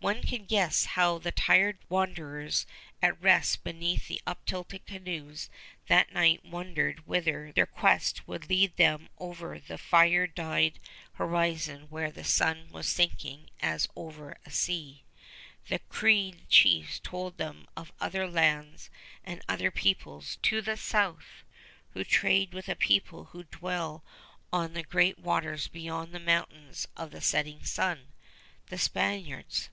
[0.00, 2.66] One can guess how the tired wanderers
[3.02, 5.50] at rest beneath the uptilted canoes
[5.88, 10.78] that night wondered whither their quest would lead them over the fire dyed
[11.14, 15.02] horizon where the sun was sinking as over a sea.
[15.66, 18.90] The Cree chiefs told them of other lands
[19.24, 21.42] and other peoples to the south,
[21.90, 24.04] "who trade with a people who dwelt
[24.52, 28.12] on the great waters beyond the mountains of the setting sun,"
[28.68, 29.70] the Spaniards.